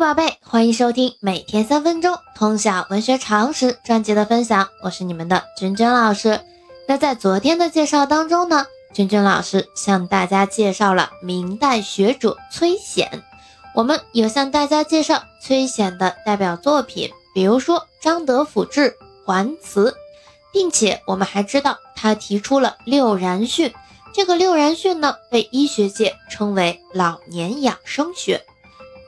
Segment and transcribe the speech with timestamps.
[0.00, 6.40] 宝贝，欢迎收听每天三分钟通晓文学常识专辑的分享，我是你们的君君老师。
[6.88, 13.22] 那在昨天的介绍当中呢，君君老师向大家介绍了明代学者崔显，
[13.74, 18.80] 我们有向大家介绍崔显的代表作品，比如说《张德甫志》
[19.26, 19.90] 《还词》，
[20.50, 23.70] 并且我们还知道他提出了六然训，
[24.14, 28.46] 这个六然训呢，被医学界称为老年养生学。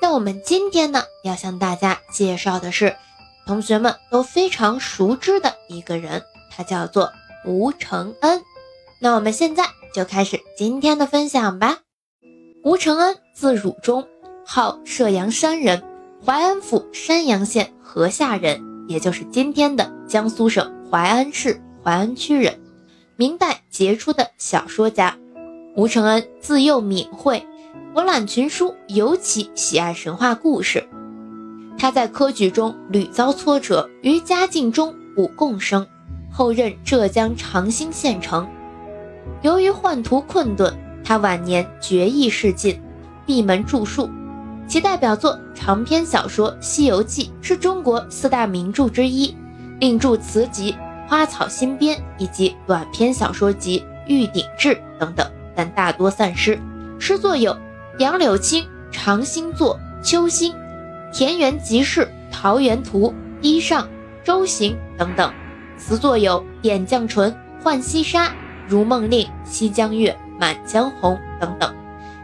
[0.03, 2.97] 那我们今天呢，要向大家介绍的是
[3.47, 7.13] 同学们都非常熟知的一个人，他叫做
[7.47, 8.43] 吴承恩。
[8.99, 11.79] 那我们现在就开始今天的分享吧。
[12.65, 14.09] 吴承恩字汝忠，
[14.45, 15.81] 号射阳山人，
[16.27, 22.61] 淮安府山阳县河下人，也就是今天的江苏省淮安市淮安区人。
[23.15, 25.17] 明代杰出的小说家，
[25.77, 27.47] 吴承恩自幼敏慧。
[27.95, 30.89] 博览群书，尤其喜爱神话故事。
[31.79, 35.87] 他在科举中屡遭挫折，于嘉靖中补贡生，
[36.31, 38.49] 后任浙江长兴县丞。
[39.43, 42.81] 由于宦途困顿，他晚年绝艺逝尽，
[43.27, 44.09] 闭门著述。
[44.69, 49.37] 其代表作长篇小说《西游记》是中国四大名著之一，
[49.81, 50.73] 另著词集
[51.09, 56.59] 《花草新编》以及短篇小说集《玉鼎志》等等，但大多散失。
[57.05, 57.59] 诗作有。
[57.99, 60.55] 杨柳青、长星作、秋兴、
[61.13, 63.85] 田园集市、桃源图、衣裳、
[64.23, 65.35] 舟行等等，
[65.77, 67.29] 词作有《点绛唇》
[67.61, 68.27] 《浣溪沙》
[68.69, 71.75] 《如梦令》《西江月》《满江红》等等。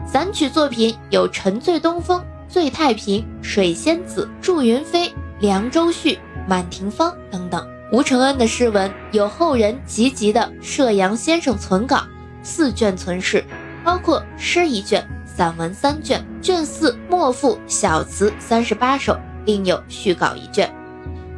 [0.06, 5.08] 散曲作品有《沉醉东风》《醉太平》《水仙子》《祝云飞》
[5.40, 6.12] 《凉州序》
[6.46, 7.68] 《满庭芳》等等。
[7.90, 11.96] 吴承恩的诗文有后人集集的《射阳先生存稿》
[12.44, 13.44] 四卷存世，
[13.88, 15.02] 包括诗一卷。
[15.24, 20.70] 散文三卷，卷四末赋小词三十八首，另有序稿一卷。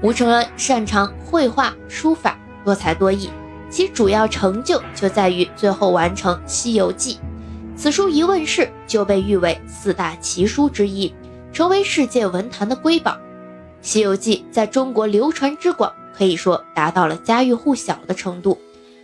[0.03, 3.31] 吴承恩擅长绘画书法，多才多艺。
[3.71, 7.15] 其主要成就就在于最后完成《西游记》，
[7.77, 11.15] 此书一问世就被誉为四大奇书之一，
[11.53, 13.13] 成为世界文坛的瑰宝。
[13.81, 18.59] 《西游记》在中国流传之广，可以说达到了家喻户晓的程度，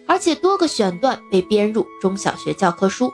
[0.09, 3.13] 而且多个选段被编入中小学教科书。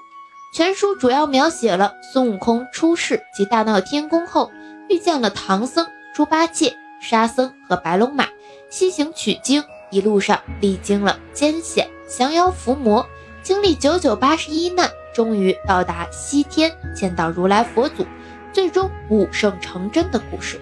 [0.52, 4.52] 全书主要描写了孙悟空出世及大闹天宫后，
[4.90, 8.26] 遇见了唐僧、猪八戒、沙僧和白龙马，
[8.68, 13.06] 西行取经，一路上历经了艰险，降妖伏魔，
[13.42, 18.04] 经历九九八十一难，终于到达西天，见到如来佛祖，
[18.52, 20.60] 最终武圣成真的故事。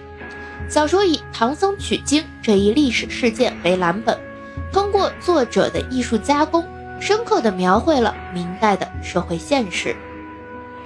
[0.69, 4.17] 小说以唐僧取经这一历史事件为蓝本，
[4.71, 6.65] 通过作者的艺术加工。
[7.01, 9.95] 深刻地描绘了明代的社会现实。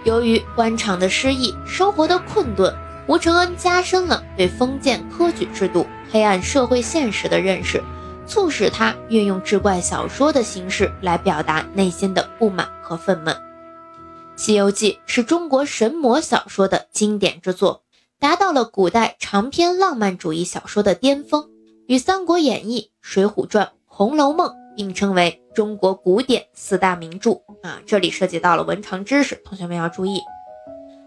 [0.06, 2.74] 由于官场的失意、生活的困顿，
[3.06, 7.84] 吴承恩加深了对封建科举制度、黑暗社会现实的认识，
[8.26, 13.34] 促使他运用志怪小说的形式来表达内心的不满和愤懑。
[14.38, 17.84] 《西游记》是中国神魔小说的经典之作，
[18.20, 21.50] 达到了古代长篇浪漫主义小说的巅峰，
[21.88, 24.50] 与《三国演义》《水浒传》《红楼梦》。
[24.76, 27.32] 并称为中国古典四大名著
[27.62, 30.20] 啊，这里涉及到了文常知识，同学们要注意。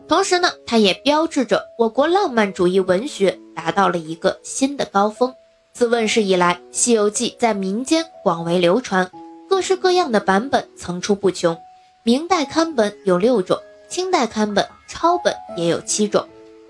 [0.09, 5.35] 同时呢，它也标志着我国浪漫主义文学达到了一个新的高峰。
[5.73, 9.11] 自问世以来，《西游记》在民间广为流传，
[9.49, 11.57] 各式各样的版本层出不穷。
[12.03, 13.59] 明代刊本有六种，
[13.89, 16.27] 清代刊本抄本也有七种，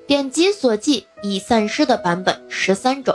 [0.07, 3.15] 典籍所记已散失的版本十三种。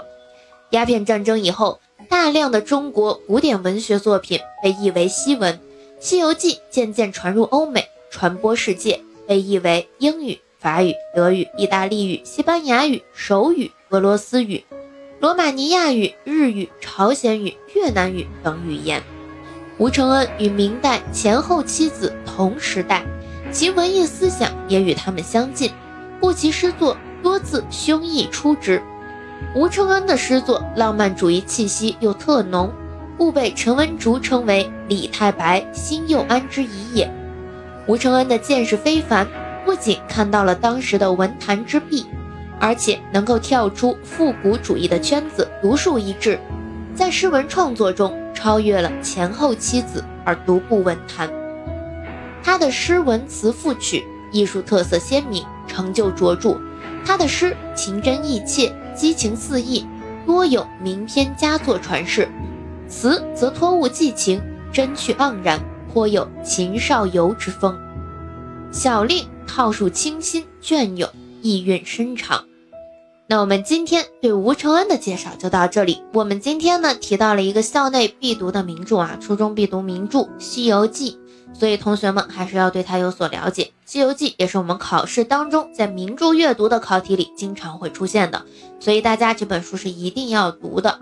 [0.69, 1.79] 鸦片战争以后。
[2.13, 5.56] 大量的中国古典文学作品被译为西文，
[6.00, 14.63] 《西游记》渐渐传入欧美，传播世界，被译为英语、法语、德语、意大利语、西班牙语、手语、俄罗斯语、
[15.19, 19.02] 罗马尼亚语、日语、朝鲜语、越南语等语言。
[19.79, 23.03] 吴承恩与明代前后七子同时代，
[23.52, 25.72] 其文艺思想也与他们相近，
[26.22, 28.79] 故其诗作多自胸臆出之。
[29.55, 32.73] 吴承恩的诗作浪漫主义气息又特浓，
[33.17, 37.11] 故被陈文竹称为李太白新幼安之遗也。
[37.87, 39.28] 吴承恩的见识非凡，
[39.63, 42.07] 不仅看到了当时的文坛之弊，
[42.59, 46.39] 而且能够跳出复古主义的圈子，独树一帜，
[46.96, 51.29] 在诗文创作中超越了前后妻子而独步文坛。
[52.41, 56.59] 他的诗文词赋曲艺术特色鲜明，成就卓著。
[57.05, 58.73] 他的诗情真意切。
[58.95, 59.85] 激情四溢，
[60.25, 62.28] 多有名篇佳作传世；
[62.87, 64.41] 词则托物寄情，
[64.72, 65.59] 真趣盎然，
[65.91, 67.78] 颇有秦少游之风。
[68.72, 71.09] 小令套数清新隽永，
[71.41, 72.45] 意蕴深长，
[73.28, 76.01] 那我们今天对吴承恩的介绍就到这里。
[76.13, 81.19] 我们今天呢提到了一个校内必读的名著啊，初中必读名著《西游记》，
[81.53, 83.64] 所以同学们还是要对它有所了解。
[83.85, 88.44] 《西游记》也是我们考试当中在名著阅读的考题里经常会出现的，
[88.79, 91.00] 所以大家这本书是一定要读的。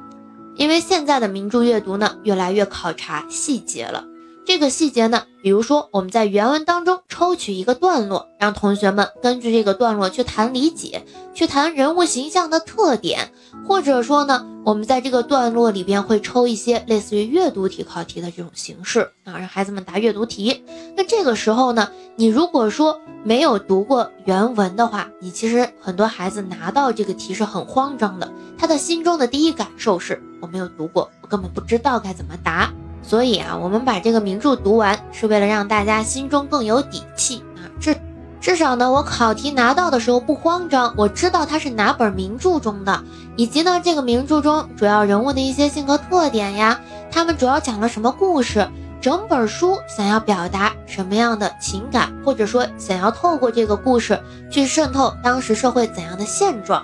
[0.58, 4.06] 因为现在的名著阅读呢，越来越考察细节了。
[4.44, 13.32] 这个细节呢，比如说我们在原文当中抽取一个段落，让同学们根据这个段落去谈理解，去谈人物形象的特点，
[13.68, 20.64] 或者说呢，我们在这个段落里边会抽一些类似于阅读题考题的这种形式啊，让孩子们答阅读题。
[20.98, 32.74] 那这个时候呢，你如果说没有读过原文的话，你其实很多孩子拿到这个题是很慌张的，他的心中的第一感受是我没有读过，我根本不知道该怎么答。
[33.04, 37.66] 所以啊，我们把这个名著读完，是为了让大家心中更有底气啊。
[37.80, 37.96] 至
[38.40, 43.04] 至少呢，我考题拿到的时候不慌张，我知道它是哪本名著中的，
[43.36, 46.80] 以及呢，这个名著中主要人物的一些性格特点呀，
[47.12, 48.68] 他们主要讲了什么故事，
[49.00, 54.20] 整本书想要表达什么样的情感，或者说想要透过这个故事
[54.50, 56.84] 去渗透当时社会怎样的现状。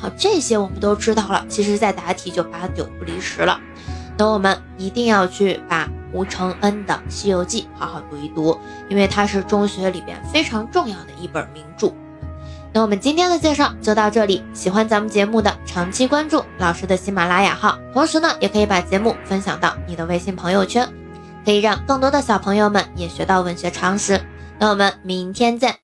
[0.00, 3.58] 好，这些我们都知道了，其实在答题就八九不离十了。
[4.18, 11.92] 那我们一定要去把吴承恩的《西游记》好好读一读，因为它是中学里边非常重要的一本名著。
[12.72, 20.88] 那我们今天的介绍就到这里，喜欢咱们节目的长期关注老师的喜马拉雅号，同时呢，也可以把节目分享到你的微信朋友圈，
[21.44, 24.20] 可以让更多的小朋友们也学到文学常识。
[24.58, 25.76] 那我们明天见。